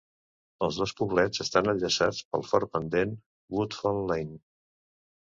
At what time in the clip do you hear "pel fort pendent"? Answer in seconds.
2.31-3.15